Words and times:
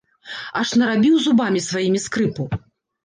Аж 0.61 0.69
нарабіў 0.81 1.19
зубамі 1.25 1.63
сваімі 1.69 1.99
скрыпу. 2.09 2.49